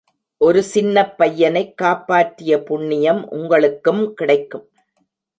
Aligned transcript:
ஒரு 0.37 0.63
சின்னப் 0.63 1.17
பையனைக் 1.17 1.77
காப்பாற்றிய 1.77 2.63
புண்ணியம் 2.63 3.29
உங்களுக்கும் 3.29 4.13
கிடைக்கும். 4.13 4.65